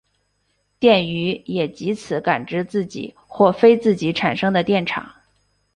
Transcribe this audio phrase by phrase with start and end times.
[0.79, 5.13] 电鱼也藉此感知自己或非自己产生的电场。